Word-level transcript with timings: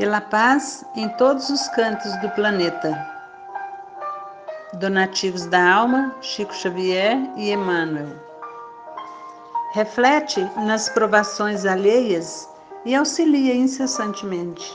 pela 0.00 0.22
paz 0.22 0.82
em 0.96 1.10
todos 1.10 1.50
os 1.50 1.68
cantos 1.68 2.16
do 2.22 2.30
planeta. 2.30 3.06
Donativos 4.72 5.44
da 5.44 5.74
Alma, 5.74 6.16
Chico 6.22 6.54
Xavier 6.54 7.18
e 7.36 7.52
Emmanuel. 7.52 8.16
Reflete 9.74 10.40
nas 10.56 10.88
provações 10.88 11.66
alheias 11.66 12.48
e 12.86 12.94
auxilia 12.94 13.54
incessantemente. 13.54 14.74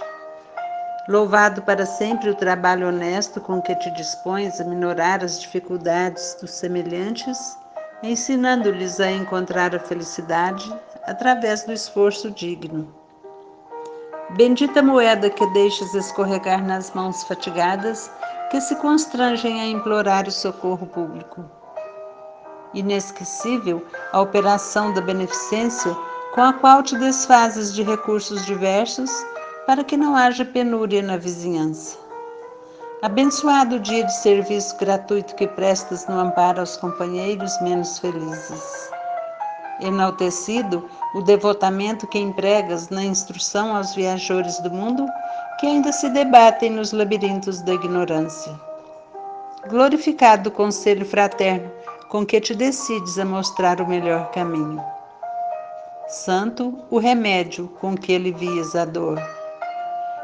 Louvado 1.09 1.63
para 1.63 1.87
sempre 1.87 2.29
o 2.29 2.35
trabalho 2.35 2.87
honesto 2.87 3.41
com 3.41 3.59
que 3.59 3.73
te 3.77 3.89
dispões 3.95 4.61
a 4.61 4.63
minorar 4.63 5.23
as 5.23 5.41
dificuldades 5.41 6.37
dos 6.39 6.51
semelhantes, 6.51 7.57
ensinando-lhes 8.03 8.99
a 8.99 9.09
encontrar 9.09 9.73
a 9.75 9.79
felicidade 9.79 10.71
através 11.07 11.63
do 11.63 11.73
esforço 11.73 12.29
digno. 12.29 13.04
Bendita 14.31 14.81
moeda 14.81 15.29
que 15.29 15.45
deixas 15.53 15.93
escorregar 15.93 16.65
nas 16.65 16.91
mãos 16.93 17.23
fatigadas 17.23 18.11
que 18.49 18.59
se 18.59 18.75
constrangem 18.77 19.61
a 19.61 19.67
implorar 19.67 20.27
o 20.27 20.31
socorro 20.31 20.87
público. 20.87 21.45
Inesquecível 22.73 23.85
a 24.11 24.19
operação 24.19 24.91
da 24.93 24.99
beneficência 24.99 25.95
com 26.33 26.41
a 26.41 26.53
qual 26.53 26.81
te 26.81 26.97
desfazes 26.97 27.71
de 27.71 27.83
recursos 27.83 28.43
diversos 28.45 29.11
para 29.67 29.83
que 29.83 29.95
não 29.95 30.15
haja 30.15 30.43
penúria 30.43 31.03
na 31.03 31.17
vizinhança. 31.17 31.95
Abençoado 33.03 33.75
o 33.75 33.79
dia 33.79 34.03
de 34.03 34.13
serviço 34.13 34.75
gratuito 34.77 35.35
que 35.35 35.47
prestas 35.47 36.07
no 36.07 36.19
amparo 36.19 36.61
aos 36.61 36.75
companheiros 36.75 37.61
menos 37.61 37.99
felizes 37.99 38.94
enaltecido 39.79 40.89
o 41.13 41.21
devotamento 41.21 42.07
que 42.07 42.19
empregas 42.19 42.89
na 42.89 43.03
instrução 43.03 43.75
aos 43.75 43.93
viajores 43.95 44.59
do 44.59 44.71
mundo 44.71 45.07
que 45.59 45.67
ainda 45.67 45.91
se 45.91 46.09
debatem 46.09 46.69
nos 46.69 46.91
labirintos 46.91 47.61
da 47.61 47.73
ignorância. 47.73 48.53
Glorificado 49.69 50.49
o 50.49 50.51
conselho 50.51 51.05
fraterno 51.05 51.71
com 52.09 52.25
que 52.25 52.39
te 52.39 52.53
decides 52.53 53.17
a 53.17 53.25
mostrar 53.25 53.81
o 53.81 53.87
melhor 53.87 54.31
caminho. 54.31 54.83
Santo 56.07 56.77
o 56.91 56.99
remédio 56.99 57.67
com 57.81 57.97
que 57.97 58.15
alivias 58.15 58.75
a 58.75 58.85
dor. 58.85 59.19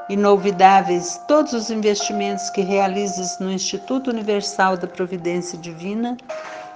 Inolvidáveis 0.09 1.19
todos 1.27 1.53
os 1.53 1.71
investimentos 1.71 2.49
que 2.51 2.61
realizes 2.61 3.39
no 3.39 3.51
Instituto 3.51 4.09
Universal 4.09 4.77
da 4.77 4.85
Providência 4.85 5.57
Divina, 5.57 6.17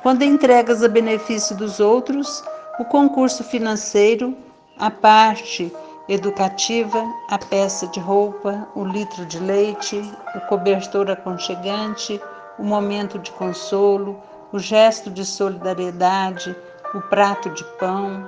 quando 0.01 0.23
entregas 0.23 0.81
a 0.81 0.87
benefício 0.87 1.55
dos 1.55 1.79
outros 1.79 2.43
o 2.77 2.83
concurso 2.83 3.43
financeiro, 3.43 4.35
a 4.77 4.91
parte 4.91 5.71
educativa, 6.09 7.01
a 7.29 7.37
peça 7.37 7.87
de 7.87 7.99
roupa, 7.99 8.67
o 8.75 8.83
litro 8.83 9.25
de 9.25 9.39
leite, 9.39 10.01
o 10.35 10.41
cobertor 10.41 11.09
aconchegante, 11.09 12.21
o 12.59 12.63
momento 12.63 13.17
de 13.17 13.31
consolo, 13.31 14.21
o 14.51 14.59
gesto 14.59 15.09
de 15.09 15.25
solidariedade, 15.25 16.55
o 16.93 17.01
prato 17.01 17.49
de 17.49 17.63
pão. 17.79 18.27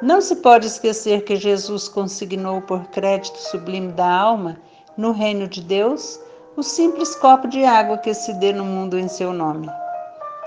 Não 0.00 0.20
se 0.20 0.36
pode 0.36 0.66
esquecer 0.66 1.24
que 1.24 1.36
Jesus 1.36 1.88
consignou 1.88 2.62
por 2.62 2.84
crédito 2.86 3.38
sublime 3.38 3.92
da 3.92 4.08
alma, 4.08 4.56
no 4.96 5.12
reino 5.12 5.48
de 5.48 5.60
Deus, 5.60 6.20
o 6.56 6.62
simples 6.62 7.14
copo 7.16 7.48
de 7.48 7.64
água 7.64 7.98
que 7.98 8.14
se 8.14 8.32
dê 8.34 8.52
no 8.52 8.64
mundo 8.64 8.98
em 8.98 9.08
seu 9.08 9.32
nome. 9.32 9.68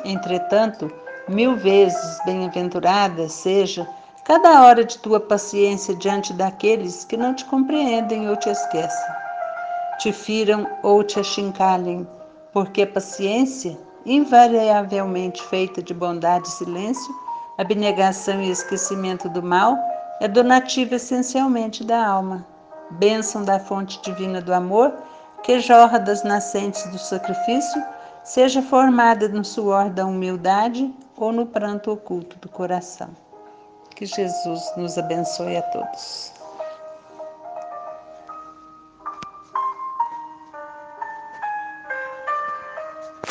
Entretanto, 0.03 0.91
Mil 1.31 1.55
vezes 1.55 2.19
bem-aventurada 2.25 3.29
seja 3.29 3.87
cada 4.25 4.63
hora 4.63 4.83
de 4.83 4.97
tua 4.97 5.17
paciência 5.17 5.95
diante 5.95 6.33
daqueles 6.33 7.05
que 7.05 7.15
não 7.15 7.33
te 7.33 7.45
compreendem 7.45 8.29
ou 8.29 8.35
te 8.35 8.49
esquecem, 8.49 9.13
te 9.97 10.11
firam 10.11 10.67
ou 10.83 11.01
te 11.05 11.21
achincalhem, 11.21 12.05
porque 12.51 12.81
a 12.81 12.87
paciência, 12.87 13.79
invariavelmente 14.05 15.41
feita 15.43 15.81
de 15.81 15.93
bondade 15.93 16.49
e 16.49 16.51
silêncio, 16.51 17.15
abnegação 17.57 18.41
e 18.41 18.51
esquecimento 18.51 19.29
do 19.29 19.41
mal, 19.41 19.77
é 20.19 20.27
donativa 20.27 20.95
essencialmente 20.95 21.81
da 21.81 22.05
alma, 22.05 22.45
bênção 22.89 23.45
da 23.45 23.57
fonte 23.57 24.01
divina 24.01 24.41
do 24.41 24.53
amor 24.53 24.93
que 25.43 25.61
jorra 25.61 25.97
das 25.97 26.25
nascentes 26.25 26.83
do 26.91 26.99
sacrifício 26.99 27.81
seja 28.21 28.61
formada 28.61 29.29
no 29.29 29.45
suor 29.45 29.89
da 29.89 30.05
humildade 30.05 30.93
ou 31.21 31.31
no 31.31 31.45
pranto 31.45 31.91
oculto 31.91 32.35
do 32.39 32.49
coração. 32.49 33.09
Que 33.95 34.07
Jesus 34.07 34.73
nos 34.75 34.97
abençoe 34.97 35.55
a 35.55 35.61
todos. 35.61 36.40